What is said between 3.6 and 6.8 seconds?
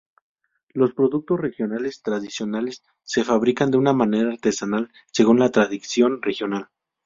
de una manera artesanal según la tradición regional.